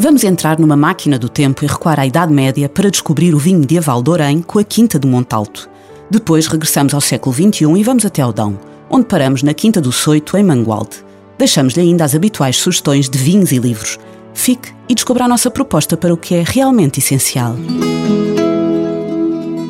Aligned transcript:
Vamos 0.00 0.22
entrar 0.22 0.60
numa 0.60 0.76
máquina 0.76 1.18
do 1.18 1.28
tempo 1.28 1.64
e 1.64 1.66
recuar 1.66 1.98
à 1.98 2.06
Idade 2.06 2.32
Média 2.32 2.68
para 2.68 2.88
descobrir 2.88 3.34
o 3.34 3.38
vinho 3.38 3.58
medieval 3.58 4.00
de 4.00 4.08
Orém 4.08 4.40
com 4.40 4.60
a 4.60 4.62
Quinta 4.64 4.96
do 4.96 5.08
Montalto. 5.08 5.68
Depois 6.08 6.46
regressamos 6.46 6.94
ao 6.94 7.00
século 7.00 7.34
XXI 7.34 7.76
e 7.76 7.82
vamos 7.82 8.06
até 8.06 8.22
Aldão, 8.22 8.56
onde 8.88 9.06
paramos 9.06 9.42
na 9.42 9.52
Quinta 9.52 9.80
do 9.80 9.90
Soito, 9.90 10.36
em 10.36 10.44
Mangualde. 10.44 11.04
Deixamos-lhe 11.36 11.82
ainda 11.82 12.04
as 12.04 12.14
habituais 12.14 12.56
sugestões 12.56 13.08
de 13.10 13.18
vinhos 13.18 13.50
e 13.50 13.58
livros. 13.58 13.98
Fique 14.32 14.72
e 14.88 14.94
descubra 14.94 15.24
a 15.24 15.28
nossa 15.28 15.50
proposta 15.50 15.96
para 15.96 16.14
o 16.14 16.16
que 16.16 16.36
é 16.36 16.44
realmente 16.46 17.00
essencial. 17.00 17.56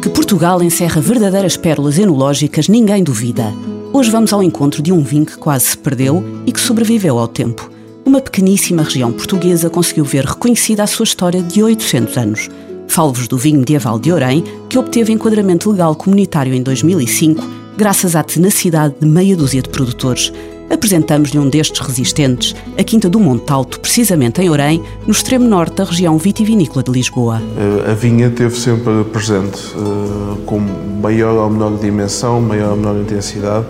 Que 0.03 0.11
Portugal 0.11 0.63
encerra 0.63 1.01
verdadeiras 1.01 1.57
pérolas 1.57 1.99
enológicas, 1.99 2.69
ninguém 2.69 3.03
duvida. 3.03 3.51
Hoje 3.95 4.11
vamos 4.11 4.35
ao 4.35 4.43
encontro 4.43 4.83
de 4.83 4.93
um 4.93 5.03
vinho 5.03 5.25
que 5.25 5.39
quase 5.39 5.69
se 5.69 5.79
perdeu 5.79 6.23
e 6.45 6.53
que 6.53 6.61
sobreviveu 6.61 7.19
ao 7.19 7.27
tempo 7.27 7.78
uma 8.09 8.23
pequeníssima 8.23 8.83
região 8.83 9.13
portuguesa 9.13 9.69
conseguiu 9.69 10.03
ver 10.03 10.25
reconhecida 10.25 10.83
a 10.83 10.87
sua 10.87 11.05
história 11.05 11.43
de 11.43 11.63
800 11.63 12.17
anos. 12.17 12.49
Falo-vos 12.89 13.29
do 13.29 13.37
vinho 13.37 13.59
medieval 13.59 13.99
de 13.99 14.11
Orém, 14.11 14.43
que 14.67 14.79
obteve 14.79 15.13
enquadramento 15.13 15.71
legal 15.71 15.95
comunitário 15.95 16.55
em 16.55 16.63
2005, 16.63 17.47
graças 17.77 18.17
à 18.17 18.23
tenacidade 18.23 18.95
de 18.99 19.07
meia 19.07 19.37
dúzia 19.37 19.61
de 19.61 19.69
produtores. 19.69 20.33
Apresentamos-lhe 20.71 21.39
um 21.39 21.51
destes 21.51 21.81
resistentes, 21.81 22.57
a 22.79 22.83
Quinta 22.83 23.11
do 23.11 23.21
Monte 23.21 23.51
Alto, 23.53 23.79
precisamente 23.79 24.41
em 24.41 24.49
Orém, 24.49 24.83
no 25.07 25.13
extremo 25.13 25.47
norte 25.47 25.77
da 25.77 25.85
região 25.85 26.17
vitivinícola 26.17 26.83
de 26.83 26.91
Lisboa. 26.91 27.43
Eh, 27.59 27.91
a 27.91 27.95
vinha 27.95 28.31
teve 28.31 28.57
sempre 28.57 29.05
presente, 29.13 29.75
eh, 29.75 30.39
com 30.47 30.59
maior 30.59 31.37
ou 31.37 31.51
menor 31.51 31.79
dimensão, 31.79 32.41
maior 32.41 32.71
ou 32.71 32.77
menor 32.77 32.97
intensidade 32.97 33.67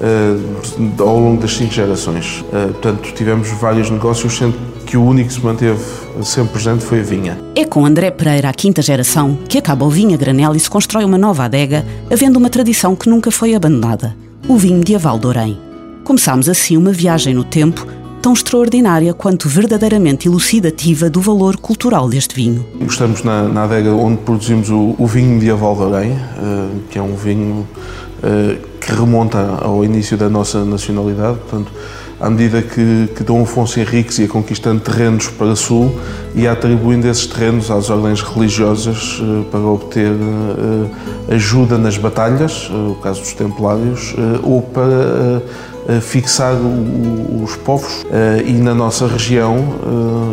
uh, 0.00 1.02
ao 1.02 1.18
longo 1.18 1.40
das 1.40 1.54
cinco 1.54 1.72
gerações. 1.72 2.40
Uh, 2.40 2.72
portanto, 2.72 3.12
tivemos 3.14 3.48
vários 3.52 3.90
negócios, 3.90 4.36
sendo 4.36 4.56
que 4.86 4.96
o 4.96 5.04
único 5.04 5.28
que 5.28 5.34
se 5.34 5.44
manteve 5.44 5.78
sempre 6.22 6.52
presente 6.54 6.84
foi 6.84 7.00
a 7.00 7.02
vinha. 7.02 7.38
É 7.54 7.64
com 7.64 7.84
André 7.84 8.10
Pereira, 8.10 8.48
a 8.48 8.52
quinta 8.54 8.80
geração, 8.80 9.38
que 9.48 9.58
acaba 9.58 9.84
o 9.84 9.90
vinho 9.90 10.14
a 10.14 10.16
granel 10.16 10.54
e 10.54 10.60
se 10.60 10.70
constrói 10.70 11.04
uma 11.04 11.18
nova 11.18 11.44
adega, 11.44 11.84
havendo 12.10 12.38
uma 12.38 12.48
tradição 12.48 12.96
que 12.96 13.08
nunca 13.08 13.30
foi 13.30 13.54
abandonada: 13.54 14.16
o 14.48 14.56
vinho 14.56 14.78
medieval 14.78 15.18
de 15.18 15.26
Orém. 15.26 15.58
Começámos 16.04 16.48
assim 16.48 16.76
uma 16.76 16.90
viagem 16.90 17.34
no 17.34 17.44
tempo 17.44 17.86
tão 18.22 18.32
extraordinária 18.32 19.14
quanto 19.14 19.48
verdadeiramente 19.48 20.26
elucidativa 20.26 21.08
do 21.08 21.20
valor 21.20 21.56
cultural 21.56 22.08
deste 22.08 22.34
vinho. 22.34 22.66
Estamos 22.80 23.22
na, 23.22 23.44
na 23.44 23.64
adega 23.64 23.92
onde 23.92 24.18
produzimos 24.22 24.70
o, 24.70 24.94
o 24.98 25.06
vinho 25.06 25.34
medieval 25.34 25.76
de 25.76 25.82
Orém, 25.82 26.12
uh, 26.12 26.80
que 26.90 26.98
é 26.98 27.02
um 27.02 27.14
vinho 27.14 27.68
uh, 28.22 28.77
que 28.88 28.94
remonta 28.94 29.58
ao 29.60 29.84
início 29.84 30.16
da 30.16 30.30
nossa 30.30 30.64
nacionalidade, 30.64 31.36
portanto, 31.40 31.70
à 32.18 32.30
medida 32.30 32.62
que, 32.62 33.10
que 33.14 33.22
Dom 33.22 33.42
Afonso 33.42 33.78
Henriques 33.78 34.18
ia 34.18 34.26
conquistando 34.26 34.80
terrenos 34.80 35.28
para 35.28 35.48
o 35.48 35.56
sul, 35.56 35.94
ia 36.34 36.52
atribuindo 36.52 37.06
esses 37.06 37.26
terrenos 37.26 37.70
às 37.70 37.90
ordens 37.90 38.22
religiosas 38.22 39.20
uh, 39.20 39.44
para 39.50 39.60
obter 39.60 40.10
uh, 40.10 40.90
ajuda 41.30 41.76
nas 41.76 41.98
batalhas, 41.98 42.70
uh, 42.70 42.92
o 42.92 42.94
caso 42.94 43.20
dos 43.20 43.34
Templários, 43.34 44.14
ou 44.42 44.62
para 44.62 45.42
fixar 46.00 46.54
os 47.42 47.56
povos. 47.56 48.04
e 48.44 48.52
na 48.52 48.74
nossa 48.74 49.06
região, 49.06 49.56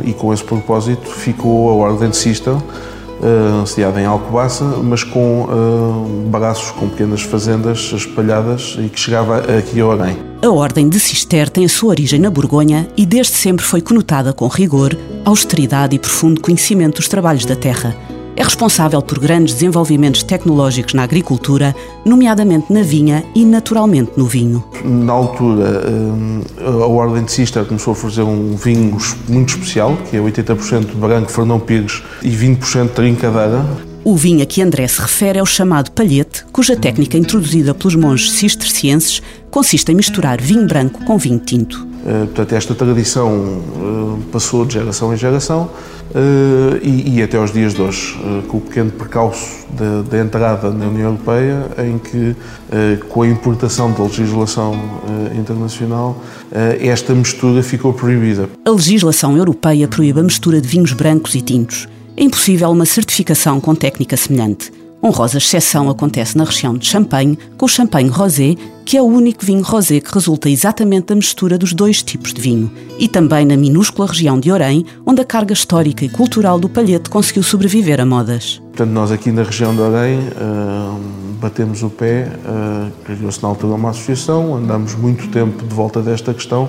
e 0.03 0.11
com 0.11 0.33
esse 0.33 0.43
propósito, 0.43 1.09
ficou 1.09 1.69
a 1.69 1.73
Ordem 1.87 2.09
de 2.09 2.17
Cista, 2.17 2.57
uh, 3.19 3.65
sediada 3.65 4.01
em 4.01 4.05
Alcobaça, 4.05 4.63
mas 4.63 5.03
com 5.03 5.43
uh, 5.43 6.71
com 6.77 6.89
pequenas 6.89 7.21
fazendas 7.21 7.91
espalhadas 7.93 8.77
e 8.79 8.89
que 8.89 8.99
chegava 8.99 9.37
aqui 9.37 9.79
a 9.79 9.85
Orém. 9.85 10.17
A 10.41 10.49
Ordem 10.49 10.89
de 10.89 10.99
Cister 10.99 11.49
tem 11.49 11.65
a 11.65 11.69
sua 11.69 11.89
origem 11.89 12.19
na 12.19 12.29
Borgonha 12.29 12.87
e 12.95 13.05
desde 13.05 13.33
sempre 13.33 13.65
foi 13.65 13.81
conotada 13.81 14.33
com 14.33 14.47
rigor, 14.47 14.95
austeridade 15.23 15.95
e 15.95 15.99
profundo 15.99 16.41
conhecimento 16.41 16.97
dos 16.97 17.07
trabalhos 17.07 17.45
da 17.45 17.55
terra 17.55 17.95
é 18.35 18.43
responsável 18.43 19.01
por 19.01 19.19
grandes 19.19 19.53
desenvolvimentos 19.53 20.23
tecnológicos 20.23 20.93
na 20.93 21.03
agricultura, 21.03 21.75
nomeadamente 22.05 22.71
na 22.71 22.81
vinha 22.81 23.23
e 23.33 23.45
naturalmente 23.45 24.11
no 24.17 24.25
vinho. 24.25 24.63
Na 24.83 25.13
altura, 25.13 25.83
eh, 25.85 26.65
a 26.65 26.85
Ordem 26.85 27.23
de 27.23 27.31
Cister 27.31 27.65
começou 27.65 27.93
a 27.93 27.95
fazer 27.95 28.23
um 28.23 28.55
vinho 28.55 28.97
muito 29.27 29.49
especial, 29.49 29.97
que 30.09 30.17
é 30.17 30.19
80% 30.19 30.95
branco 30.95 31.31
Fernão 31.31 31.59
Pires 31.59 32.03
e 32.21 32.29
20% 32.29 32.89
trincadeira. 32.89 33.65
O 34.03 34.15
vinho 34.15 34.43
a 34.43 34.45
que 34.45 34.61
André 34.61 34.87
se 34.87 35.01
refere 35.01 35.39
é 35.39 35.41
o 35.41 35.47
chamado 35.47 35.89
palhete, 35.91 36.45
cuja 36.51 36.75
técnica 36.75 37.17
introduzida 37.17 37.73
pelos 37.73 37.95
monges 37.95 38.33
cistercienses 38.33 39.21
consiste 39.49 39.91
em 39.91 39.95
misturar 39.95 40.39
vinho 40.39 40.67
branco 40.67 41.03
com 41.05 41.17
vinho 41.17 41.39
tinto. 41.39 41.94
Eh, 42.05 42.25
portanto, 42.25 42.53
esta 42.53 42.75
tradição 42.75 43.31
eh, 43.31 44.21
passou 44.31 44.63
de 44.63 44.75
geração 44.75 45.11
em 45.11 45.17
geração 45.17 45.71
eh, 46.13 46.79
e, 46.83 47.23
até 47.23 47.37
aos 47.37 47.51
dias 47.51 47.73
de 47.73 47.81
hoje, 47.81 48.15
com 48.47 48.57
o 48.57 48.61
pequeno 48.61 48.91
percalço 48.91 49.65
da 50.09 50.19
entrada 50.19 50.69
na 50.69 50.85
União 50.85 51.09
Europeia, 51.09 51.65
em 51.79 51.97
que, 51.97 52.35
com 53.09 53.23
a 53.23 53.27
importação 53.27 53.91
da 53.91 54.03
legislação 54.03 54.79
internacional, 55.37 56.15
esta 56.79 57.13
mistura 57.13 57.61
ficou 57.63 57.91
proibida. 57.91 58.47
A 58.65 58.69
legislação 58.69 59.35
europeia 59.35 59.87
proíbe 59.87 60.19
a 60.19 60.23
mistura 60.23 60.61
de 60.61 60.67
vinhos 60.67 60.93
brancos 60.93 61.35
e 61.35 61.41
tintos. 61.41 61.87
É 62.15 62.23
impossível 62.23 62.69
uma 62.69 62.85
certificação 62.85 63.59
com 63.59 63.75
técnica 63.75 64.15
semelhante. 64.15 64.71
Honrosa 65.05 65.37
exceção 65.37 65.87
acontece 65.87 66.35
na 66.35 66.43
região 66.43 66.75
de 66.75 66.87
Champagne, 66.87 67.37
com 67.57 67.67
o 67.67 67.69
champanhe 67.69 68.09
rosé, 68.09 68.55
que 68.83 68.97
é 68.97 69.01
o 69.03 69.05
único 69.05 69.45
vinho 69.45 69.61
rosé 69.61 69.99
que 69.99 70.11
resulta 70.11 70.49
exatamente 70.49 71.05
da 71.05 71.15
mistura 71.15 71.59
dos 71.59 71.73
dois 71.73 72.01
tipos 72.01 72.33
de 72.33 72.41
vinho, 72.41 72.71
e 72.97 73.07
também 73.07 73.45
na 73.45 73.55
minúscula 73.55 74.07
região 74.07 74.39
de 74.39 74.51
Orém, 74.51 74.83
onde 75.05 75.21
a 75.21 75.23
carga 75.23 75.53
histórica 75.53 76.03
e 76.03 76.09
cultural 76.09 76.59
do 76.59 76.67
palhete 76.67 77.11
conseguiu 77.11 77.43
sobreviver 77.43 78.01
a 78.01 78.05
modas. 78.05 78.59
Portanto, 78.69 78.89
nós 78.89 79.11
aqui 79.11 79.31
na 79.31 79.43
região 79.43 79.75
de 79.75 79.81
Orém 79.81 80.17
uh, 80.21 80.99
batemos 81.39 81.83
o 81.83 81.89
pé, 81.91 82.27
uh, 82.27 82.91
criou-se 83.03 83.43
na 83.43 83.49
altura 83.49 83.75
uma 83.75 83.91
associação, 83.91 84.55
andamos 84.55 84.95
muito 84.95 85.27
tempo 85.27 85.63
de 85.63 85.75
volta 85.75 86.01
desta 86.01 86.33
questão, 86.33 86.67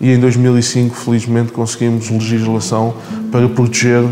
e 0.00 0.10
em 0.10 0.18
2005, 0.18 0.96
felizmente, 0.96 1.52
conseguimos 1.52 2.08
legislação 2.08 2.94
para 3.30 3.46
proteger 3.48 4.02
uh, 4.02 4.08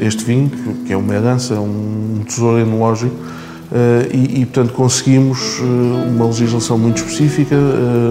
este 0.00 0.22
vinho, 0.22 0.50
que 0.84 0.92
é 0.92 0.96
uma 0.96 1.14
herança, 1.14 1.54
um 1.54 2.22
tesouro 2.26 2.58
enológico, 2.58 3.14
uh, 3.14 4.06
e, 4.12 4.42
e, 4.42 4.46
portanto, 4.46 4.74
conseguimos 4.74 5.58
uh, 5.60 5.64
uma 6.08 6.26
legislação 6.26 6.76
muito 6.76 6.98
específica, 6.98 7.56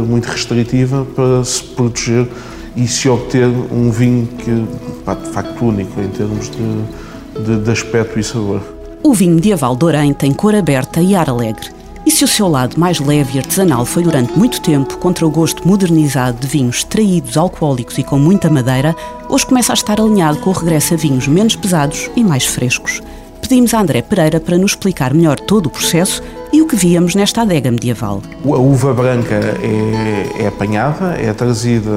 muito 0.07 0.25
restritiva, 0.25 1.05
para 1.15 1.43
se 1.43 1.61
proteger 1.61 2.27
e 2.75 2.87
se 2.87 3.07
obter 3.07 3.47
um 3.71 3.91
vinho 3.91 4.27
que, 4.39 4.65
pá, 5.05 5.13
de 5.13 5.29
facto, 5.29 5.63
único 5.63 6.01
em 6.01 6.07
termos 6.07 6.49
de, 6.49 7.43
de, 7.43 7.63
de 7.63 7.71
aspecto 7.71 8.19
e 8.19 8.23
sabor. 8.23 8.61
O 9.03 9.13
vinho 9.13 9.39
de 9.39 9.53
Orém 9.53 10.13
tem 10.13 10.33
cor 10.33 10.55
aberta 10.55 10.99
e 10.99 11.15
ar 11.15 11.29
alegre 11.29 11.78
e 12.09 12.11
se 12.11 12.23
o 12.23 12.27
seu 12.27 12.47
lado 12.47 12.79
mais 12.79 12.99
leve 12.99 13.35
e 13.35 13.37
artesanal 13.37 13.85
foi 13.85 14.01
durante 14.01 14.35
muito 14.35 14.59
tempo 14.61 14.97
contra 14.97 15.27
o 15.27 15.29
gosto 15.29 15.67
modernizado 15.67 16.39
de 16.39 16.47
vinhos 16.47 16.83
traídos, 16.83 17.37
alcoólicos 17.37 17.99
e 17.99 18.03
com 18.03 18.17
muita 18.17 18.49
madeira, 18.49 18.95
hoje 19.29 19.45
começa 19.45 19.71
a 19.71 19.75
estar 19.75 20.01
alinhado 20.01 20.39
com 20.39 20.49
o 20.49 20.53
regresso 20.53 20.95
a 20.95 20.97
vinhos 20.97 21.27
menos 21.27 21.55
pesados 21.55 22.09
e 22.15 22.23
mais 22.23 22.47
frescos. 22.47 22.99
Pedimos 23.39 23.75
a 23.75 23.81
André 23.81 24.01
Pereira 24.01 24.39
para 24.39 24.57
nos 24.57 24.71
explicar 24.71 25.13
melhor 25.13 25.39
todo 25.39 25.67
o 25.67 25.69
processo 25.69 26.23
e 26.51 26.63
o 26.63 26.67
que 26.67 26.75
víamos 26.75 27.13
nesta 27.13 27.43
adega 27.43 27.69
medieval. 27.69 28.23
A 28.43 28.57
uva 28.57 28.91
branca 28.91 29.35
é, 29.61 30.43
é 30.45 30.47
apanhada, 30.47 31.15
é 31.15 31.31
trazida 31.31 31.91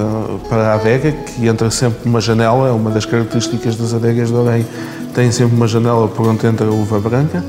para 0.46 0.72
a 0.72 0.74
adega, 0.74 1.12
que 1.12 1.48
entra 1.48 1.70
sempre 1.70 2.00
numa 2.04 2.20
janela, 2.20 2.68
é 2.68 2.72
uma 2.72 2.90
das 2.90 3.06
características 3.06 3.76
das 3.76 3.94
adegas 3.94 4.28
de 4.28 4.34
Orem, 4.34 4.66
tem 5.14 5.32
sempre 5.32 5.56
uma 5.56 5.66
janela 5.66 6.06
por 6.06 6.28
onde 6.28 6.46
entra 6.46 6.66
a 6.66 6.70
uva 6.70 7.00
branca. 7.00 7.42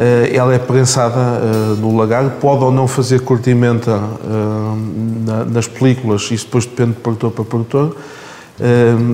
Eh, 0.00 0.34
ela 0.34 0.54
é 0.54 0.58
prensada 0.58 1.20
eh, 1.20 1.76
no 1.78 1.94
lagar, 1.94 2.30
pode 2.40 2.64
ou 2.64 2.72
não 2.72 2.88
fazer 2.88 3.20
curtimenta 3.20 4.00
eh, 4.24 5.44
nas 5.52 5.68
películas, 5.68 6.22
isso 6.30 6.46
depois 6.46 6.64
depende 6.64 6.92
de 6.92 7.00
produtor 7.00 7.30
para 7.30 7.44
produtor. 7.44 7.96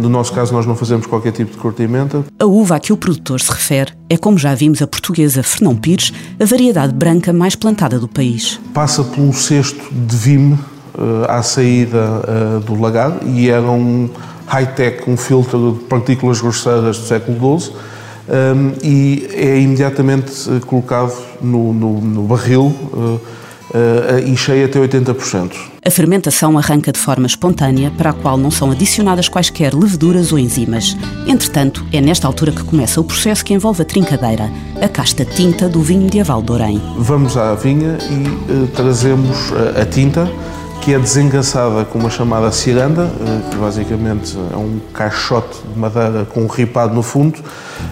No 0.03 0.09
nosso 0.09 0.33
caso, 0.33 0.53
nós 0.53 0.67
não 0.67 0.75
fazemos 0.75 1.07
qualquer 1.07 1.31
tipo 1.31 1.53
de 1.53 1.59
curtimenta. 1.59 2.25
A 2.37 2.45
uva 2.45 2.75
a 2.75 2.81
que 2.81 2.93
o 2.93 2.97
produtor 2.97 3.41
se 3.41 3.49
refere 3.49 3.93
é, 4.11 4.17
como 4.17 4.37
já 4.37 4.57
vimos, 4.57 4.83
a 4.83 4.89
portuguesa 4.89 5.41
Fernão 5.41 5.77
Pires, 5.77 6.13
a 6.41 6.45
variedade 6.45 6.93
branca 6.93 7.33
mais 7.33 7.55
plantada 7.55 7.97
do 7.97 8.09
país. 8.09 8.59
Passa 8.75 9.05
por 9.05 9.21
um 9.21 9.33
cesto 9.33 9.85
de 9.95 10.17
vime 10.17 10.59
à 11.29 11.43
saída 11.43 12.61
do 12.67 12.75
lagar 12.81 13.19
e 13.25 13.49
era 13.49 13.71
um 13.71 14.11
high-tech, 14.49 15.09
um 15.09 15.17
filtro 15.17 15.77
de 15.79 15.85
partículas 15.85 16.41
grosseiras 16.41 16.99
do 16.99 17.07
século 17.07 17.61
XII 17.61 17.73
um, 18.29 18.73
e 18.83 19.29
é 19.33 19.59
imediatamente 19.59 20.33
colocado 20.67 21.15
no, 21.41 21.73
no, 21.73 22.01
no 22.01 22.23
barril 22.23 22.65
uh, 22.65 22.99
uh, 22.99 23.21
e 24.25 24.37
cheia 24.37 24.67
até 24.67 24.79
80%. 24.79 25.53
A 25.85 25.91
fermentação 25.91 26.59
arranca 26.59 26.91
de 26.91 26.99
forma 26.99 27.27
espontânea, 27.27 27.93
para 27.97 28.11
a 28.11 28.13
qual 28.13 28.37
não 28.37 28.51
são 28.51 28.73
adicionadas 28.73 29.29
quaisquer 29.29 29.73
leveduras 29.73 30.33
ou 30.33 30.39
enzimas. 30.39 30.97
Entretanto, 31.29 31.87
é 31.93 32.01
nesta 32.01 32.27
altura 32.27 32.51
que 32.51 32.65
começa 32.65 33.01
o 33.01 33.05
processo 33.05 33.45
que 33.45 33.55
envolve 33.55 33.83
a 33.83 33.85
trincadeira, 33.85 34.51
a 34.83 34.89
casta 34.89 35.25
tinta 35.25 35.69
do 35.69 35.81
vinho 35.81 36.11
de 36.11 36.19
Orém. 36.51 36.83
Vamos 36.99 37.37
à 37.37 37.55
vinha 37.55 37.99
e 38.11 38.53
uh, 38.53 38.67
trazemos 38.75 39.53
a 39.81 39.85
tinta 39.85 40.29
que 40.87 40.95
é 40.95 41.01
desengaçada 41.01 41.85
com 41.85 41.99
uma 41.99 42.09
chamada 42.09 42.49
ciranda, 42.53 43.11
eh, 43.21 43.51
que 43.51 43.57
basicamente 43.57 44.39
é 44.53 44.57
um 44.57 44.79
caixote 44.95 45.59
de 45.75 45.77
madeira 45.77 46.25
com 46.27 46.43
um 46.43 46.47
ripado 46.47 46.95
no 46.95 47.03
fundo. 47.03 47.41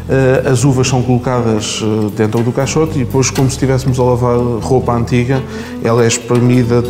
Eh, 0.09 0.45
as 0.49 0.63
uvas 0.63 0.87
são 0.87 1.03
colocadas 1.03 1.83
eh, 1.83 2.11
dentro 2.17 2.45
do 2.45 2.53
caixote 2.53 3.01
e 3.01 3.05
depois, 3.05 3.31
como 3.31 3.49
se 3.49 3.57
estivéssemos 3.57 3.99
a 3.99 4.05
lavar 4.05 4.39
roupa 4.63 4.93
antiga, 4.93 5.43
ela 5.83 6.05
é 6.05 6.07
espremida 6.07 6.85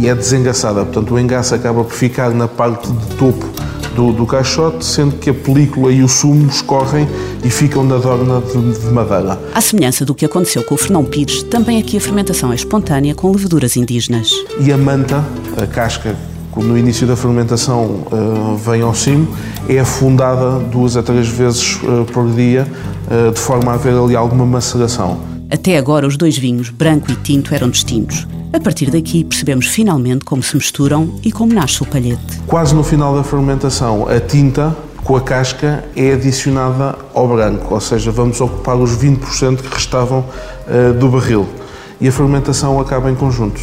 e 0.00 0.08
é 0.08 0.16
desengaçada. 0.16 0.84
Portanto, 0.84 1.14
o 1.14 1.20
engaço 1.20 1.54
acaba 1.54 1.84
por 1.84 1.94
ficar 1.94 2.30
na 2.30 2.48
parte 2.48 2.90
de 2.90 3.06
topo 3.14 3.46
do, 3.94 4.12
do 4.12 4.26
caixote, 4.26 4.84
sendo 4.84 5.16
que 5.16 5.30
a 5.30 5.34
película 5.34 5.92
e 5.92 6.02
o 6.02 6.08
sumo 6.08 6.46
escorrem 6.48 7.08
e 7.44 7.50
ficam 7.50 7.84
na 7.84 7.96
dorna 7.98 8.40
de, 8.40 8.78
de 8.80 8.86
madeira. 8.86 9.38
À 9.54 9.60
semelhança 9.60 10.04
do 10.04 10.14
que 10.14 10.24
aconteceu 10.24 10.62
com 10.64 10.74
o 10.74 10.78
Fernão 10.78 11.04
Pires, 11.04 11.42
também 11.44 11.78
aqui 11.78 11.96
a 11.96 12.00
fermentação 12.00 12.52
é 12.52 12.54
espontânea 12.54 13.14
com 13.14 13.30
leveduras 13.30 13.76
indígenas. 13.76 14.30
E 14.60 14.72
a 14.72 14.76
manta, 14.76 15.24
a 15.56 15.66
casca 15.66 16.16
no 16.56 16.78
início 16.78 17.06
da 17.06 17.16
fermentação 17.16 17.84
uh, 17.84 18.56
vem 18.56 18.82
ao 18.82 18.94
cimo, 18.94 19.26
é 19.68 19.80
afundada 19.80 20.60
duas 20.60 20.96
a 20.96 21.02
três 21.02 21.26
vezes 21.26 21.80
uh, 21.82 22.04
por 22.12 22.30
dia, 22.30 22.66
uh, 23.10 23.32
de 23.32 23.40
forma 23.40 23.72
a 23.72 23.74
haver 23.74 23.94
ali 23.94 24.14
alguma 24.14 24.46
maceração. 24.46 25.33
Até 25.50 25.76
agora, 25.76 26.06
os 26.06 26.16
dois 26.16 26.36
vinhos, 26.36 26.70
branco 26.70 27.10
e 27.10 27.16
tinto, 27.16 27.54
eram 27.54 27.70
distintos. 27.70 28.26
A 28.52 28.60
partir 28.60 28.90
daqui 28.90 29.24
percebemos 29.24 29.66
finalmente 29.66 30.24
como 30.24 30.42
se 30.42 30.56
misturam 30.56 31.18
e 31.22 31.32
como 31.32 31.52
nasce 31.52 31.82
o 31.82 31.86
palhete. 31.86 32.40
Quase 32.46 32.74
no 32.74 32.84
final 32.84 33.14
da 33.14 33.24
fermentação, 33.24 34.08
a 34.08 34.20
tinta 34.20 34.76
com 35.02 35.16
a 35.16 35.20
casca 35.20 35.84
é 35.94 36.12
adicionada 36.12 36.96
ao 37.12 37.28
branco, 37.28 37.74
ou 37.74 37.80
seja, 37.80 38.10
vamos 38.10 38.40
ocupar 38.40 38.76
os 38.76 38.96
20% 38.96 39.60
que 39.60 39.74
restavam 39.74 40.20
uh, 40.20 40.94
do 40.94 41.08
barril. 41.08 41.46
E 42.00 42.08
a 42.08 42.12
fermentação 42.12 42.80
acaba 42.80 43.10
em 43.10 43.14
conjunto. 43.14 43.60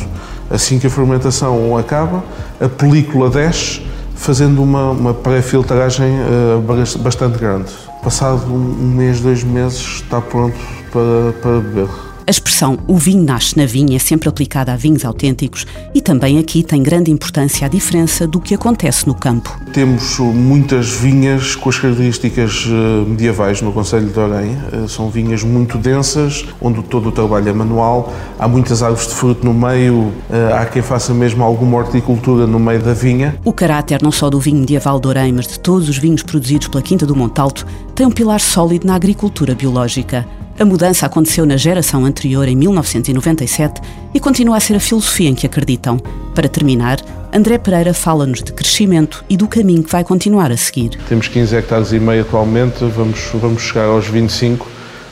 Assim 0.49 0.77
que 0.77 0.87
a 0.87 0.89
fermentação 0.89 1.77
acaba, 1.77 2.23
a 2.59 2.69
película 2.69 3.29
desce, 3.29 3.81
fazendo 4.21 4.61
uma, 4.61 4.91
uma 4.91 5.13
pré-filtragem 5.15 6.11
uh, 6.21 6.61
bastante 6.99 7.39
grande. 7.39 7.71
Passado 8.03 8.53
um 8.53 8.93
mês, 8.95 9.19
dois 9.19 9.43
meses, 9.43 9.79
está 9.79 10.21
pronto 10.21 10.55
para, 10.91 11.33
para 11.41 11.59
beber. 11.59 12.10
A 12.31 12.39
expressão 12.41 12.77
o 12.87 12.95
vinho 12.95 13.25
nasce 13.25 13.57
na 13.57 13.65
vinha 13.65 13.97
é 13.97 13.99
sempre 13.99 14.29
aplicada 14.29 14.71
a 14.71 14.77
vinhos 14.77 15.03
autênticos 15.03 15.67
e 15.93 15.99
também 15.99 16.39
aqui 16.39 16.63
tem 16.63 16.81
grande 16.81 17.11
importância 17.11 17.67
a 17.67 17.69
diferença 17.69 18.25
do 18.25 18.39
que 18.39 18.55
acontece 18.55 19.05
no 19.05 19.13
campo. 19.13 19.53
Temos 19.73 20.17
muitas 20.17 20.91
vinhas 20.91 21.57
com 21.57 21.67
as 21.67 21.77
características 21.77 22.69
eh, 22.69 23.05
medievais 23.05 23.61
no 23.61 23.73
Conselho 23.73 24.07
de 24.07 24.17
Orém. 24.17 24.57
Eh, 24.71 24.87
são 24.87 25.09
vinhas 25.09 25.43
muito 25.43 25.77
densas, 25.77 26.45
onde 26.61 26.81
todo 26.83 27.09
o 27.09 27.11
trabalho 27.11 27.49
é 27.49 27.51
manual. 27.51 28.13
Há 28.39 28.47
muitas 28.47 28.81
árvores 28.81 29.09
de 29.09 29.13
fruto 29.13 29.45
no 29.45 29.53
meio, 29.53 30.13
eh, 30.29 30.53
há 30.53 30.65
quem 30.65 30.81
faça 30.81 31.13
mesmo 31.13 31.43
alguma 31.43 31.79
horticultura 31.79 32.47
no 32.47 32.61
meio 32.61 32.81
da 32.81 32.93
vinha. 32.93 33.37
O 33.43 33.51
caráter 33.51 34.01
não 34.01 34.09
só 34.09 34.29
do 34.29 34.39
vinho 34.39 34.59
medieval 34.61 35.01
de 35.01 35.07
Orém, 35.09 35.33
mas 35.33 35.47
de 35.47 35.59
todos 35.59 35.89
os 35.89 35.97
vinhos 35.97 36.23
produzidos 36.23 36.69
pela 36.69 36.81
Quinta 36.81 37.05
do 37.05 37.13
Montalto, 37.13 37.67
tem 37.93 38.05
um 38.05 38.11
pilar 38.11 38.39
sólido 38.39 38.87
na 38.87 38.95
agricultura 38.95 39.53
biológica. 39.53 40.25
A 40.61 40.65
mudança 40.65 41.07
aconteceu 41.07 41.43
na 41.43 41.57
geração 41.57 42.05
anterior, 42.05 42.47
em 42.47 42.55
1997, 42.55 43.81
e 44.13 44.19
continua 44.19 44.57
a 44.57 44.59
ser 44.59 44.75
a 44.75 44.79
filosofia 44.79 45.27
em 45.27 45.33
que 45.33 45.47
acreditam. 45.47 45.97
Para 46.35 46.47
terminar, 46.47 46.99
André 47.33 47.57
Pereira 47.57 47.95
fala-nos 47.95 48.43
de 48.43 48.53
crescimento 48.53 49.25
e 49.27 49.35
do 49.35 49.47
caminho 49.47 49.83
que 49.83 49.91
vai 49.91 50.03
continuar 50.03 50.51
a 50.51 50.57
seguir. 50.57 50.91
Temos 51.09 51.27
15 51.27 51.55
hectares 51.55 51.91
e 51.93 51.99
meio 51.99 52.21
atualmente, 52.21 52.85
vamos, 52.95 53.31
vamos 53.33 53.63
chegar 53.63 53.85
aos 53.85 54.05
25 54.05 54.67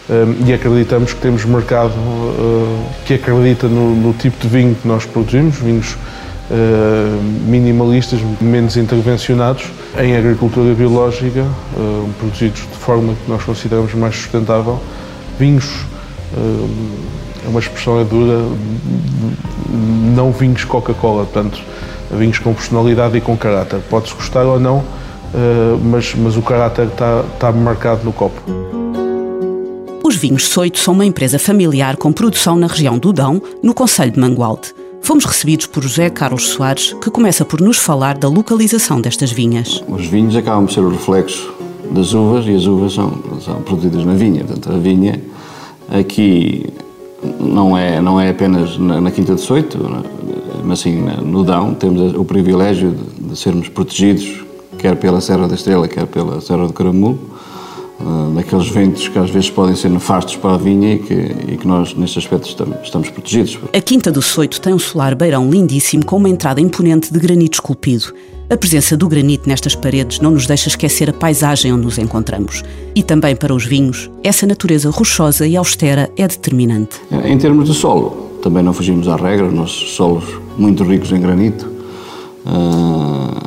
um, 0.08 0.48
e 0.48 0.54
acreditamos 0.54 1.14
que 1.14 1.20
temos 1.20 1.44
mercado 1.46 1.96
uh, 1.96 2.86
que 3.08 3.16
acredita 3.16 3.68
no, 3.68 3.96
no, 3.96 4.14
tipo 4.14 4.40
de 4.40 4.48
vinho 4.48 4.76
que 4.76 4.88
nós 4.88 5.04
produzimos, 5.04 5.56
vinhos 5.56 5.94
uh, 5.94 7.24
minimalistas, 7.48 8.20
menos 8.40 8.78
intervencionados, 8.78 9.64
em 9.98 10.16
agricultura 10.16 10.76
biológica, 10.76 11.42
uh, 11.42 12.08
produzidos 12.20 12.60
de 12.60 12.78
forma 12.78 13.16
que 13.16 13.32
nós 13.32 13.44
consideramos 13.44 13.96
mais 13.96 14.16
sustentável 14.16 14.80
vinhos, 15.40 15.66
eh, 16.36 17.46
é 17.46 17.48
uma 17.48 17.60
expressão 17.60 18.00
é 18.00 18.04
dura, 18.04 18.44
não 20.14 20.32
vinhos 20.32 20.66
Coca-Cola, 20.66 21.24
portanto, 21.24 21.60
vinhos 22.12 22.38
com 22.38 22.54
personalidade 22.54 23.18
e 23.18 23.22
com 23.22 23.38
caráter. 23.38 23.80
Pode-se 23.90 24.14
gostar 24.14 24.44
ou 24.44 24.60
não, 24.60 24.84
eh, 25.34 25.78
mas, 25.82 26.14
mas 26.16 26.36
o 26.36 26.42
caráter 26.42 26.88
está, 26.88 27.24
está 27.34 27.52
marcado 27.52 28.04
no 28.04 28.12
copo. 28.12 28.42
Os 30.04 30.16
Vinhos 30.16 30.48
Soito 30.48 30.80
são 30.80 30.94
uma 30.94 31.06
empresa 31.06 31.40
familiar 31.40 31.96
com 31.96 32.12
produção 32.12 32.56
na 32.56 32.68
região 32.68 32.98
do 32.98 33.14
Dão, 33.14 33.42
no 33.64 33.74
Conselho 33.74 34.12
de 34.12 34.20
Mangualde. 34.20 34.74
Fomos 35.02 35.24
recebidos 35.24 35.66
por 35.68 35.84
José 35.84 36.10
Carlos 36.10 36.50
Soares, 36.50 36.94
que 37.02 37.10
começa 37.10 37.46
por 37.46 37.62
nos 37.62 37.78
falar 37.78 38.18
da 38.18 38.28
localização 38.28 39.00
destas 39.00 39.32
vinhas. 39.32 39.84
Os 39.88 40.06
vinhos 40.06 40.36
acabam 40.36 40.66
por 40.66 40.74
ser 40.74 40.82
o 40.82 40.90
reflexo 40.90 41.59
das 41.92 42.14
uvas 42.14 42.46
e 42.46 42.56
as 42.56 42.66
uvas 42.66 42.94
são, 42.94 43.14
são 43.42 43.62
produzidas 43.62 44.06
na 44.06 44.14
vinha. 44.14 44.44
Portanto, 44.44 44.72
a 44.72 44.78
vinha 44.78 45.20
aqui 45.90 46.66
não 47.40 47.78
é, 47.78 48.02
não 48.02 48.20
é 48.20 48.30
apenas 48.30 48.78
na, 48.78 49.02
na 49.02 49.12
Quinta 49.12 49.36
de 49.36 49.42
Soito, 49.42 49.78
mas 50.64 50.80
sim 50.80 51.02
no 51.26 51.44
Dão, 51.44 51.74
temos 51.74 52.14
o 52.14 52.24
privilégio 52.24 52.92
de, 52.92 53.30
de, 53.30 53.38
sermos 53.38 53.68
protegidos, 53.70 54.44
quer 54.78 54.96
pela 54.96 55.20
Serra 55.20 55.48
da 55.48 55.56
Estrela, 55.56 55.88
quer 55.88 56.06
pela 56.06 56.40
Serra 56.42 56.68
do 56.68 56.74
Caramulo, 56.74 57.20
uh, 58.00 58.34
daqueles 58.36 58.70
ventos 58.70 59.08
que 59.08 59.18
às 59.18 59.30
vezes 59.30 59.50
podem 59.50 59.76
ser 59.76 59.90
nefastos 59.90 60.36
para 60.38 60.54
a 60.54 60.58
vinha 60.58 60.94
e 60.94 61.00
que, 61.00 61.14
e 61.14 61.58
que 61.58 61.68
nós, 61.68 61.94
nesse 61.94 62.20
aspecto, 62.20 62.48
estamos, 62.48 62.78
estamos 62.84 63.10
protegidos. 63.10 63.58
A 63.74 63.82
Quinta 63.82 64.12
do 64.12 64.22
Soito 64.22 64.62
tem 64.62 64.74
um 64.74 64.80
solar 64.80 65.16
beirão 65.16 65.50
lindíssimo 65.50 66.06
com 66.06 66.18
uma 66.18 66.30
entrada 66.30 66.62
imponente 66.62 67.12
de 67.12 67.20
granito 67.20 67.56
esculpido. 67.56 68.14
A 68.52 68.58
presença 68.58 68.98
do 68.98 69.08
granito 69.08 69.48
nestas 69.48 69.76
paredes 69.76 70.20
não 70.20 70.32
nos 70.32 70.48
deixa 70.48 70.70
esquecer 70.70 71.08
a 71.08 71.14
paisagem 71.14 71.72
onde 71.72 71.84
nos 71.86 72.00
encontramos. 72.00 72.64
E 72.96 73.04
também 73.04 73.36
para 73.36 73.54
os 73.54 73.64
vinhos, 73.64 74.10
essa 74.24 74.48
natureza 74.48 74.90
rochosa 74.90 75.46
e 75.46 75.56
austera 75.56 76.10
é 76.18 76.28
determinante. 76.28 77.00
Em 77.12 77.38
termos 77.38 77.70
de 77.70 77.76
solo, 77.76 78.40
também 78.42 78.64
não 78.64 78.74
fugimos 78.74 79.08
à 79.08 79.16
regra, 79.16 79.52
nossos 79.52 79.92
solos 79.92 80.24
muito 80.58 80.84
ricos 80.84 81.12
em 81.12 81.22
granito, 81.22 81.70
ah, 82.48 83.40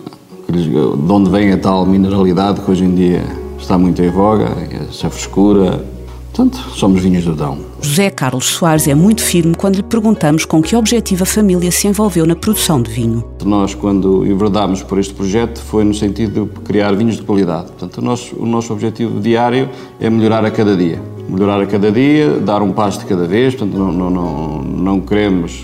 de 0.49 1.12
onde 1.12 1.30
vem 1.30 1.50
a 1.50 1.59
tal 1.59 1.85
mineralidade 1.85 2.61
que 2.61 2.71
hoje 2.71 2.85
em 2.85 2.94
dia 2.94 3.25
está 3.59 3.76
muito 3.76 4.00
em 4.00 4.09
voga, 4.09 4.56
essa 4.88 5.11
frescura. 5.11 5.85
Portanto, 6.33 6.59
somos 6.75 7.03
vinhos 7.03 7.27
do 7.27 7.35
Dão. 7.35 7.59
José 7.83 8.09
Carlos 8.09 8.47
Soares 8.47 8.89
é 8.89 8.95
muito 8.95 9.23
firme 9.23 9.55
quando 9.55 9.77
lhe 9.77 9.83
perguntamos 9.83 10.47
com 10.47 10.62
que 10.62 10.75
objetivo 10.75 11.25
a 11.25 11.27
família 11.27 11.71
se 11.71 11.87
envolveu 11.87 12.25
na 12.25 12.35
produção 12.35 12.81
de 12.81 12.91
vinho. 12.91 13.23
Nós, 13.45 13.75
quando 13.75 14.25
enverdámos 14.27 14.83
por 14.83 14.99
este 14.99 15.12
projeto, 15.12 15.61
foi 15.61 15.85
no 15.85 15.93
sentido 15.93 16.47
de 16.47 16.61
criar 16.61 16.97
vinhos 16.97 17.17
de 17.17 17.23
qualidade. 17.23 17.67
Portanto, 17.67 17.99
o 17.99 18.01
nosso, 18.01 18.35
o 18.37 18.47
nosso 18.47 18.73
objetivo 18.73 19.21
diário 19.21 19.69
é 20.01 20.09
melhorar 20.09 20.43
a 20.43 20.51
cada 20.51 20.75
dia. 20.75 21.03
Melhorar 21.29 21.61
a 21.61 21.67
cada 21.67 21.93
dia, 21.93 22.41
dar 22.41 22.62
um 22.62 22.73
passo 22.73 23.01
de 23.01 23.05
cada 23.05 23.27
vez. 23.27 23.55
Portanto, 23.55 23.79
não, 23.79 23.93
não, 23.93 24.11
não, 24.11 24.62
não 24.62 25.01
queremos 25.01 25.62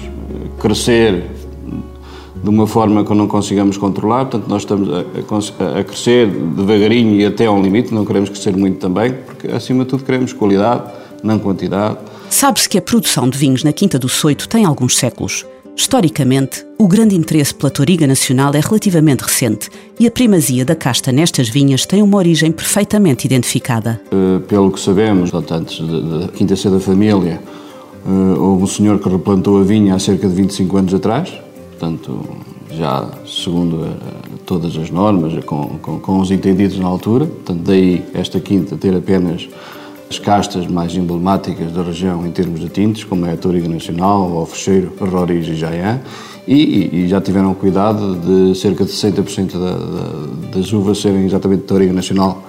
crescer 0.61 1.38
de 2.43 2.49
uma 2.49 2.67
forma 2.67 3.05
que 3.05 3.15
não 3.15 3.27
consigamos 3.27 3.77
controlar. 3.77 4.27
Portanto, 4.27 4.49
nós 4.49 4.63
estamos 4.63 4.89
a, 4.91 5.79
a, 5.79 5.85
crescer 5.85 6.27
devagarinho 6.27 7.15
e 7.15 7.25
até 7.25 7.47
a 7.47 7.53
um 7.53 7.63
limite. 7.63 7.93
Não 7.93 8.05
queremos 8.05 8.31
crescer 8.31 8.57
muito 8.57 8.79
também, 8.79 9.13
porque, 9.13 9.49
acima 9.49 9.85
de 9.85 9.91
tudo, 9.91 10.05
queremos 10.05 10.33
qualidade, 10.33 10.85
não 11.23 11.39
quantidade. 11.39 11.99
Sabe-se 12.31 12.69
que 12.69 12.79
a 12.79 12.83
produção 12.83 13.29
de 13.29 13.39
vinhos 13.39 13.65
na 13.65 13.73
Quinta 13.73 13.99
do 13.99 14.09
Soito 14.09 14.49
tem 14.49 14.65
alguns 14.65 14.97
séculos. 14.97 15.47
Historicamente, 15.79 16.67
o 16.77 16.89
grande 16.89 17.15
interesse 17.15 17.55
pela 17.55 17.71
Toriga 17.71 18.05
Nacional 18.05 18.53
é 18.53 18.59
relativamente 18.59 19.21
recente 19.21 19.71
e 19.99 20.09
a 20.09 20.11
primazia 20.11 20.65
da 20.65 20.75
casta 20.75 21.13
nestas 21.13 21.49
vinhas 21.49 21.87
tem 21.87 22.03
uma 22.03 22.19
origem 22.19 22.51
perfeitamente 22.51 23.25
identificada. 23.27 24.01
Uh, 24.13 24.41
pelo 24.41 24.73
que 24.73 24.81
sabemos, 24.81 25.33
antes 25.33 25.79
da 25.81 26.29
Quinta 26.35 26.57
C 26.57 26.69
da 26.69 26.81
Família, 26.81 27.41
uh, 28.05 28.41
houve 28.41 28.65
um 28.65 28.67
senhor 28.67 28.99
que 28.99 29.09
replantou 29.09 29.61
a 29.61 29.63
vinha 29.63 29.95
há 29.95 30.01
cerca 30.01 30.29
de 30.29 30.35
25 30.35 30.77
anos 30.77 30.95
atrás, 30.95 31.33
portanto, 31.79 32.25
já 32.73 33.09
segundo 33.25 33.83
uh, 33.83 33.97
todas 34.45 34.77
as 34.77 34.91
normas, 34.91 35.33
com, 35.45 35.79
com, 35.79 36.01
com 36.01 36.21
os 36.21 36.31
entendidos 36.31 36.77
na 36.79 36.89
altura, 36.89 37.25
portanto, 37.25 37.61
daí 37.63 38.05
esta 38.13 38.41
quinta 38.41 38.77
ter 38.77 38.95
apenas 38.95 39.49
as 40.11 40.19
castas 40.19 40.67
mais 40.67 40.97
emblemáticas 40.97 41.73
da 41.73 41.83
região 41.83 42.27
em 42.27 42.33
termos 42.33 42.61
de 42.61 42.69
tintes, 42.69 43.05
como 43.05 43.27
é 43.27 43.33
a 43.33 43.37
Toriga 43.37 43.69
Nacional, 43.69 44.29
o 44.29 44.39
Alfecheiro, 44.39 44.93
Roriz 44.99 45.47
e 45.47 45.55
Jaian, 45.55 46.01
e, 46.47 47.05
e, 47.05 47.09
já 47.09 47.21
tiveram 47.21 47.53
cuidado 47.55 48.17
de 48.17 48.59
cerca 48.59 48.85
de 48.85 48.91
60% 48.91 49.53
da, 49.53 49.73
da, 49.77 50.57
das 50.59 50.73
uvas 50.73 50.99
serem 50.99 51.27
exatamente 51.27 51.73
de 51.73 51.93
Nacional, 51.93 52.43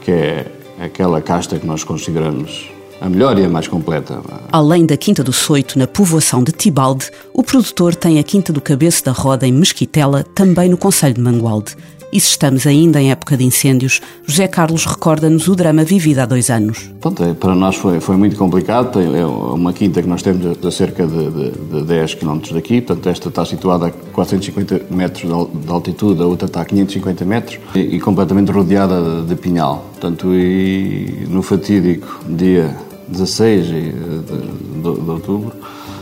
que 0.00 0.10
é 0.10 0.46
aquela 0.80 1.20
casta 1.20 1.58
que 1.58 1.66
nós 1.66 1.84
consideramos 1.84 2.71
a 3.02 3.08
melhor 3.08 3.36
e 3.36 3.44
a 3.44 3.48
mais 3.48 3.66
completa. 3.66 4.20
Além 4.52 4.86
da 4.86 4.96
Quinta 4.96 5.24
do 5.24 5.32
Soito, 5.32 5.76
na 5.76 5.88
povoação 5.88 6.42
de 6.42 6.52
Tibalde, 6.52 7.10
o 7.34 7.42
produtor 7.42 7.96
tem 7.96 8.20
a 8.20 8.22
Quinta 8.22 8.52
do 8.52 8.60
Cabeço 8.60 9.04
da 9.04 9.10
Roda, 9.10 9.46
em 9.46 9.52
Mesquitela, 9.52 10.24
também 10.34 10.68
no 10.68 10.76
Conselho 10.78 11.14
de 11.14 11.20
Mangualde. 11.20 11.74
E 12.12 12.20
se 12.20 12.28
estamos 12.28 12.66
ainda 12.66 13.00
em 13.00 13.10
época 13.10 13.38
de 13.38 13.44
incêndios, 13.44 14.02
José 14.26 14.46
Carlos 14.46 14.84
recorda-nos 14.84 15.48
o 15.48 15.56
drama 15.56 15.82
vivido 15.82 16.18
há 16.18 16.26
dois 16.26 16.50
anos. 16.50 16.90
Pronto, 17.00 17.24
é, 17.24 17.32
para 17.32 17.54
nós 17.54 17.74
foi, 17.74 18.00
foi 18.00 18.18
muito 18.18 18.36
complicado. 18.36 19.00
É 19.00 19.24
uma 19.24 19.72
quinta 19.72 20.02
que 20.02 20.08
nós 20.08 20.20
temos 20.20 20.62
a, 20.62 20.70
cerca 20.70 21.06
de, 21.06 21.30
de, 21.30 21.50
de 21.50 21.82
10 21.84 22.14
km 22.16 22.38
daqui. 22.52 22.82
Portanto, 22.82 23.08
esta 23.08 23.30
está 23.30 23.46
situada 23.46 23.86
a 23.86 23.90
450 23.90 24.82
metros 24.90 25.22
de 25.24 25.72
altitude, 25.72 26.22
a 26.22 26.26
outra 26.26 26.46
está 26.46 26.60
a 26.60 26.64
550 26.66 27.24
metros 27.24 27.58
e, 27.74 27.78
e 27.80 28.00
completamente 28.00 28.52
rodeada 28.52 29.22
de, 29.22 29.28
de 29.28 29.34
pinhal. 29.34 29.86
Portanto, 29.92 30.34
e 30.34 31.26
no 31.30 31.42
fatídico 31.42 32.20
dia 32.28 32.76
16 33.08 33.66
de, 33.66 33.92
de, 33.92 34.82
de 34.82 35.10
outubro, 35.10 35.52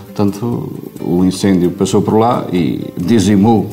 portanto, 0.06 0.72
o 1.00 1.24
incêndio 1.24 1.70
passou 1.70 2.02
por 2.02 2.18
lá 2.18 2.46
e 2.52 2.84
dizimou 2.96 3.68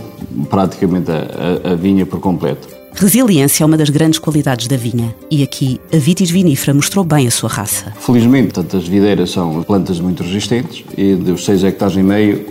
praticamente 0.49 1.11
a, 1.11 1.69
a, 1.69 1.71
a 1.73 1.75
vinha 1.75 2.05
por 2.05 2.19
completo. 2.19 2.77
Resiliência 2.99 3.63
é 3.63 3.65
uma 3.65 3.77
das 3.77 3.91
grandes 3.91 4.17
qualidades 4.17 4.67
da 4.67 4.75
vinha 4.75 5.15
e 5.29 5.43
aqui 5.43 5.79
a 5.93 5.97
vitis 5.97 6.31
vinífera 6.31 6.73
mostrou 6.73 7.05
bem 7.05 7.27
a 7.27 7.31
sua 7.31 7.47
raça. 7.47 7.93
Felizmente, 7.99 8.53
portanto, 8.53 8.77
as 8.77 8.87
videiras 8.87 9.29
são 9.29 9.61
plantas 9.61 9.99
muito 9.99 10.23
resistentes 10.23 10.83
e 10.97 11.13
dos 11.13 11.45
6 11.45 11.63
hectares 11.63 11.95
e 11.95 12.01
meio 12.01 12.47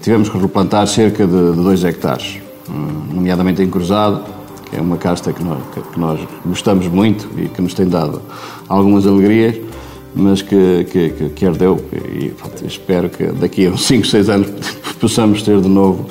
tivemos 0.00 0.28
que 0.28 0.38
replantar 0.38 0.86
cerca 0.86 1.26
de 1.26 1.52
2 1.52 1.82
hectares, 1.82 2.38
hum, 2.70 3.12
nomeadamente 3.12 3.60
em 3.60 3.68
cruzado, 3.68 4.22
que 4.70 4.76
é 4.76 4.80
uma 4.80 4.98
casta 4.98 5.32
que 5.32 5.42
nós, 5.42 5.58
que 5.92 5.98
nós 5.98 6.20
gostamos 6.46 6.86
muito 6.86 7.28
e 7.36 7.48
que 7.48 7.60
nos 7.60 7.74
tem 7.74 7.88
dado 7.88 8.22
algumas 8.68 9.04
alegrias, 9.04 9.56
mas 10.14 10.42
que, 10.42 10.84
que, 10.90 11.10
que, 11.10 11.28
que 11.30 11.46
ardeu 11.46 11.84
e 11.92 12.32
espero 12.66 13.08
que 13.08 13.24
daqui 13.26 13.66
a 13.66 13.70
uns 13.70 13.86
5, 13.86 14.06
6 14.06 14.28
anos 14.28 14.48
possamos 15.00 15.42
ter 15.42 15.60
de 15.60 15.68
novo 15.68 16.06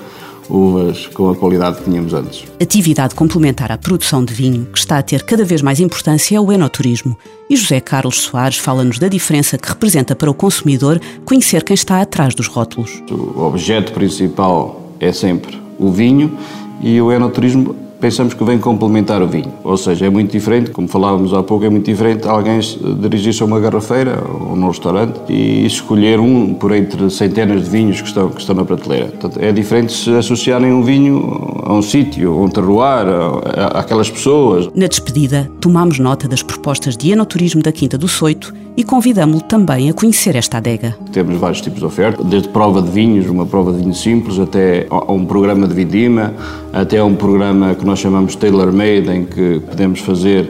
uvas 0.49 1.07
com 1.07 1.29
a 1.29 1.35
qualidade 1.35 1.77
que 1.77 1.83
tínhamos 1.85 2.13
antes. 2.13 2.45
Atividade 2.61 3.15
complementar 3.15 3.71
à 3.71 3.77
produção 3.77 4.23
de 4.23 4.33
vinho, 4.33 4.65
que 4.65 4.79
está 4.79 4.97
a 4.97 5.01
ter 5.01 5.23
cada 5.23 5.43
vez 5.43 5.61
mais 5.61 5.79
importância, 5.79 6.37
é 6.37 6.39
o 6.39 6.51
enoturismo. 6.51 7.17
E 7.49 7.55
José 7.55 7.79
Carlos 7.79 8.21
Soares 8.21 8.57
fala-nos 8.57 8.99
da 8.99 9.07
diferença 9.07 9.57
que 9.57 9.67
representa 9.67 10.15
para 10.15 10.31
o 10.31 10.33
consumidor 10.33 10.99
conhecer 11.25 11.63
quem 11.63 11.73
está 11.73 12.01
atrás 12.01 12.33
dos 12.33 12.47
rótulos. 12.47 13.03
O 13.09 13.41
objeto 13.41 13.91
principal 13.93 14.93
é 14.99 15.11
sempre 15.11 15.59
o 15.77 15.91
vinho 15.91 16.37
e 16.81 16.99
o 17.01 17.11
enoturismo 17.11 17.86
pensamos 17.99 18.33
que 18.33 18.43
vem 18.43 18.57
complementar 18.59 19.21
o 19.21 19.27
vinho. 19.27 19.53
Ou 19.63 19.77
seja, 19.77 20.05
é 20.05 20.09
muito 20.09 20.31
diferente, 20.31 20.71
como 20.71 20.87
falávamos 20.87 21.33
há 21.33 21.43
pouco, 21.43 21.65
é 21.65 21.69
muito 21.69 21.85
diferente 21.85 22.27
alguém 22.27 22.59
dirigir-se 22.99 23.41
a 23.41 23.45
uma 23.45 23.59
garrafeira 23.59 24.23
ou 24.39 24.55
num 24.55 24.67
restaurante 24.67 25.19
e 25.29 25.65
escolher 25.65 26.19
um 26.19 26.53
por 26.53 26.71
entre 26.73 27.09
centenas 27.09 27.63
de 27.63 27.69
vinhos 27.69 28.01
que 28.01 28.07
estão, 28.07 28.29
que 28.29 28.39
estão 28.39 28.55
na 28.55 28.65
prateleira. 28.65 29.07
Portanto, 29.07 29.39
é 29.41 29.51
diferente 29.51 29.93
se 29.93 30.11
associarem 30.11 30.71
um 30.71 30.83
vinho 30.83 31.56
a 31.67 31.73
um 31.73 31.81
sítio, 31.81 32.31
a 32.31 32.41
um 32.41 32.47
terroir, 32.47 33.05
a, 33.07 33.77
a 33.77 33.79
aquelas 33.81 34.09
pessoas. 34.09 34.69
Na 34.73 34.87
despedida, 34.87 35.51
tomamos 35.59 35.99
nota 35.99 36.27
das 36.27 36.41
propostas 36.41 36.95
de 36.95 37.11
enoturismo 37.11 37.61
da 37.61 37.73
Quinta 37.73 37.97
do 37.97 38.07
Soito 38.07 38.53
e 38.77 38.83
convidamos-lo 38.85 39.41
também 39.41 39.89
a 39.89 39.93
conhecer 39.93 40.35
esta 40.35 40.57
adega. 40.57 40.97
Temos 41.11 41.37
vários 41.37 41.59
tipos 41.59 41.79
de 41.79 41.85
oferta, 41.85 42.23
desde 42.23 42.47
prova 42.49 42.81
de 42.81 42.89
vinhos, 42.89 43.27
uma 43.27 43.45
prova 43.45 43.73
de 43.73 43.79
vinhos 43.79 44.01
simples, 44.01 44.39
até 44.39 44.87
a 44.89 45.11
um 45.11 45.25
programa 45.25 45.67
de 45.67 45.73
vidima, 45.73 46.33
até 46.71 46.99
a 46.99 47.05
um 47.05 47.15
programa 47.15 47.75
que 47.75 47.85
nós 47.85 47.99
chamamos 47.99 48.35
tailor-made, 48.35 49.09
em 49.09 49.25
que 49.25 49.59
podemos 49.59 49.99
fazer 49.99 50.49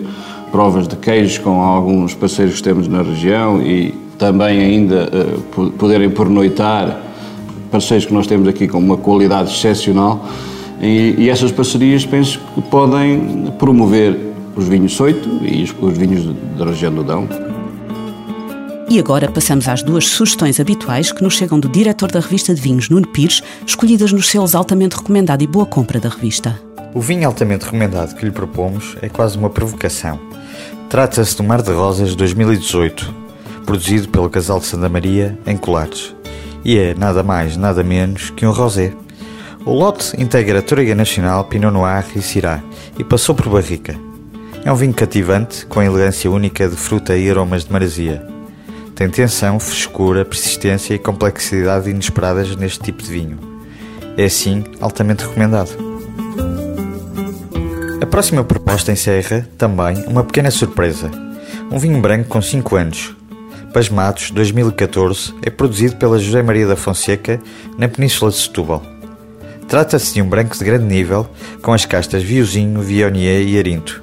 provas 0.51 0.87
de 0.87 0.95
queijos 0.97 1.39
com 1.39 1.61
alguns 1.61 2.13
parceiros 2.13 2.57
que 2.57 2.63
temos 2.63 2.87
na 2.87 3.01
região 3.01 3.61
e 3.61 3.91
também 4.19 4.59
ainda 4.59 5.09
uh, 5.57 5.71
poderem 5.71 6.09
pornoitar 6.09 7.01
parceiros 7.71 8.05
que 8.05 8.13
nós 8.13 8.27
temos 8.27 8.47
aqui 8.47 8.67
com 8.67 8.77
uma 8.77 8.97
qualidade 8.97 9.51
excepcional 9.51 10.25
e, 10.81 11.15
e 11.17 11.29
essas 11.29 11.51
parcerias 11.51 12.05
penso 12.05 12.39
que 12.53 12.61
podem 12.61 13.51
promover 13.57 14.17
os 14.55 14.67
vinhos 14.67 14.93
Soito 14.93 15.29
e 15.43 15.63
os, 15.63 15.75
os 15.79 15.97
vinhos 15.97 16.35
da 16.57 16.65
região 16.65 16.93
do 16.93 17.03
Dão. 17.03 17.27
E 18.89 18.99
agora 18.99 19.29
passamos 19.29 19.67
às 19.67 19.83
duas 19.83 20.07
sugestões 20.07 20.61
habituais 20.61 21.11
que 21.11 21.21
nos 21.21 21.33
chegam 21.33 21.59
do 21.59 21.67
diretor 21.67 22.09
da 22.09 22.21
revista 22.21 22.55
de 22.55 22.61
vinhos, 22.61 22.89
Nuno 22.89 23.07
Pires, 23.07 23.43
escolhidas 23.65 24.13
nos 24.13 24.29
selos 24.29 24.55
altamente 24.55 24.95
recomendado 24.95 25.41
e 25.41 25.47
boa 25.47 25.65
compra 25.65 25.99
da 25.99 26.07
revista. 26.07 26.57
O 26.93 27.01
vinho 27.01 27.27
altamente 27.27 27.65
recomendado 27.65 28.15
que 28.15 28.23
lhe 28.23 28.31
propomos 28.31 28.95
é 29.01 29.09
quase 29.09 29.37
uma 29.37 29.49
provocação. 29.49 30.17
Trata-se 30.89 31.35
do 31.35 31.43
Mar 31.43 31.61
de 31.61 31.71
Rosas 31.71 32.15
2018, 32.15 33.13
produzido 33.65 34.07
pelo 34.07 34.29
casal 34.29 34.59
de 34.59 34.67
Santa 34.67 34.87
Maria 34.87 35.37
em 35.45 35.57
Colares, 35.57 36.15
e 36.63 36.77
é 36.77 36.93
nada 36.93 37.21
mais, 37.21 37.57
nada 37.57 37.83
menos 37.83 38.29
que 38.29 38.45
um 38.45 38.51
rosé. 38.51 38.93
O 39.67 39.73
lote 39.73 40.13
integra 40.17 40.61
Torrega 40.61 40.95
Nacional, 40.95 41.43
Pinot 41.43 41.73
Noir 41.73 42.05
e 42.15 42.21
Syrah 42.21 42.63
e 42.97 43.03
passou 43.03 43.35
por 43.35 43.49
barrica. 43.49 43.99
É 44.63 44.71
um 44.71 44.75
vinho 44.77 44.93
cativante, 44.93 45.65
com 45.65 45.83
elegância 45.83 46.31
única 46.31 46.69
de 46.69 46.75
fruta 46.77 47.17
e 47.17 47.29
aromas 47.29 47.65
de 47.65 47.73
maresia. 47.73 48.25
Tem 48.95 49.09
tensão, 49.09 49.59
frescura, 49.59 50.23
persistência 50.23 50.93
e 50.93 50.97
complexidade 50.97 51.89
inesperadas 51.89 52.55
neste 52.55 52.79
tipo 52.79 53.03
de 53.03 53.11
vinho. 53.11 53.39
É 54.15 54.23
assim 54.23 54.63
altamente 54.79 55.25
recomendado. 55.25 55.75
A 58.01 58.05
próxima 58.05 58.45
proposta 58.45 58.93
encerra, 58.93 59.49
também, 59.57 60.01
uma 60.07 60.23
pequena 60.23 60.49
surpresa. 60.49 61.11
Um 61.69 61.77
vinho 61.77 61.99
branco 61.99 62.29
com 62.29 62.41
5 62.41 62.73
anos. 62.77 63.17
Pasmados 63.73 64.31
2014 64.31 65.35
é 65.41 65.49
produzido 65.49 65.97
pela 65.97 66.17
José 66.17 66.41
Maria 66.41 66.67
da 66.67 66.77
Fonseca 66.77 67.37
na 67.77 67.89
Península 67.89 68.31
de 68.31 68.37
Setúbal. 68.37 68.96
Trata-se 69.67 70.13
de 70.13 70.21
um 70.21 70.29
branco 70.29 70.57
de 70.57 70.63
grande 70.63 70.85
nível, 70.85 71.27
com 71.61 71.73
as 71.73 71.85
castas 71.85 72.23
Viozinho, 72.23 72.81
Viognier 72.81 73.41
e 73.41 73.59
Arinto. 73.59 74.01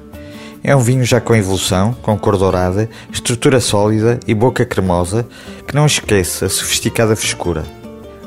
É 0.63 0.75
um 0.75 0.79
vinho 0.79 1.03
já 1.03 1.19
com 1.19 1.35
evolução, 1.35 1.95
com 2.03 2.17
cor 2.17 2.37
dourada, 2.37 2.87
estrutura 3.11 3.59
sólida 3.59 4.19
e 4.27 4.33
boca 4.35 4.63
cremosa, 4.63 5.25
que 5.67 5.73
não 5.73 5.87
esquece 5.87 6.45
a 6.45 6.49
sofisticada 6.49 7.15
frescura. 7.15 7.63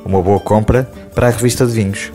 Uma 0.04 0.20
boa 0.20 0.40
compra 0.40 0.90
para 1.14 1.28
a 1.28 1.30
revista 1.30 1.64
de 1.64 1.72
vinhos. 1.72 2.10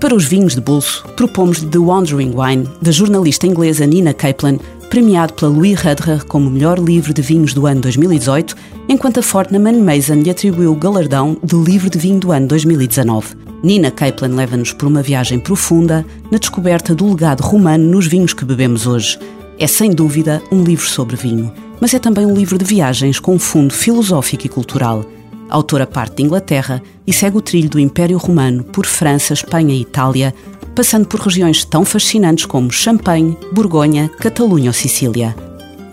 Para 0.00 0.14
os 0.14 0.24
vinhos 0.24 0.56
de 0.56 0.60
bolso, 0.60 1.04
propomos 1.16 1.62
The 1.62 1.78
Wandering 1.78 2.34
Wine, 2.36 2.68
da 2.82 2.90
jornalista 2.90 3.46
inglesa 3.46 3.86
Nina 3.86 4.12
Kaplan, 4.12 4.58
premiado 4.90 5.34
pela 5.34 5.52
Louis 5.52 5.78
Hudrer 5.80 6.24
como 6.26 6.50
melhor 6.50 6.80
livro 6.80 7.14
de 7.14 7.22
vinhos 7.22 7.54
do 7.54 7.66
ano 7.66 7.80
2018, 7.80 8.56
enquanto 8.88 9.20
a 9.20 9.22
Fortnum 9.22 9.84
Mason 9.84 10.14
lhe 10.14 10.30
atribuiu 10.30 10.72
o 10.72 10.76
galardão 10.76 11.36
de 11.42 11.54
livro 11.56 11.88
de 11.88 11.98
vinho 11.98 12.18
do 12.18 12.32
ano 12.32 12.48
2019. 12.48 13.43
Nina 13.64 13.90
Kaplan 13.90 14.34
leva-nos 14.34 14.74
por 14.74 14.86
uma 14.86 15.00
viagem 15.00 15.40
profunda 15.40 16.04
na 16.30 16.36
descoberta 16.36 16.94
do 16.94 17.08
legado 17.08 17.40
romano 17.40 17.82
nos 17.82 18.06
vinhos 18.06 18.34
que 18.34 18.44
bebemos 18.44 18.86
hoje, 18.86 19.18
é 19.58 19.66
sem 19.66 19.90
dúvida 19.90 20.42
um 20.52 20.62
livro 20.62 20.86
sobre 20.86 21.16
vinho, 21.16 21.50
mas 21.80 21.94
é 21.94 21.98
também 21.98 22.26
um 22.26 22.34
livro 22.34 22.58
de 22.58 22.64
viagens 22.64 23.18
com 23.18 23.34
um 23.34 23.38
fundo 23.38 23.72
filosófico 23.72 24.44
e 24.44 24.50
cultural. 24.50 25.02
A 25.48 25.54
autora 25.54 25.86
parte 25.86 26.16
de 26.16 26.24
Inglaterra 26.24 26.82
e 27.06 27.12
segue 27.12 27.38
o 27.38 27.40
trilho 27.40 27.70
do 27.70 27.80
Império 27.80 28.18
Romano 28.18 28.62
por 28.64 28.84
França, 28.84 29.32
Espanha 29.32 29.74
e 29.74 29.80
Itália, 29.80 30.34
passando 30.74 31.06
por 31.06 31.20
regiões 31.20 31.64
tão 31.64 31.86
fascinantes 31.86 32.44
como 32.44 32.70
Champagne, 32.70 33.34
Borgonha, 33.50 34.10
Catalunha 34.20 34.68
ou 34.68 34.74
Sicília. 34.74 35.34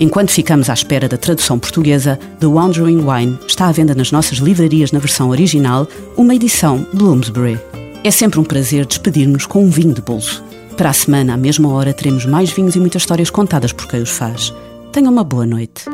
Enquanto 0.02 0.32
ficamos 0.32 0.68
à 0.68 0.74
espera 0.74 1.08
da 1.08 1.16
tradução 1.16 1.60
portuguesa, 1.60 2.18
The 2.40 2.48
Wandering 2.48 3.08
Wine 3.08 3.38
está 3.48 3.68
à 3.68 3.72
venda 3.72 3.94
nas 3.94 4.12
nossas 4.12 4.40
livrarias 4.40 4.92
na 4.92 4.98
versão 4.98 5.30
original, 5.30 5.88
uma 6.18 6.34
edição 6.34 6.84
Bloomsbury. 6.92 7.60
É 8.04 8.10
sempre 8.10 8.40
um 8.40 8.44
prazer 8.44 8.88
despedir-nos 8.88 9.46
com 9.46 9.64
um 9.64 9.70
vinho 9.70 9.94
de 9.94 10.02
bolso. 10.02 10.44
Para 10.76 10.90
a 10.90 10.94
semana, 10.94 11.36
à 11.36 11.38
mesma 11.38 11.72
hora, 11.72 11.94
teremos 11.94 12.26
mais 12.26 12.50
vinhos 12.50 12.76
e 12.76 12.80
muitas 12.80 13.04
histórias 13.04 13.30
contadas 13.30 13.72
por 13.72 13.88
quem 13.88 14.02
os 14.02 14.10
faz. 14.10 14.52
Tenha 14.92 15.08
uma 15.08 15.24
boa 15.24 15.46
noite. 15.46 15.86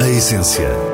A 0.00 0.08
essência. 0.08 0.93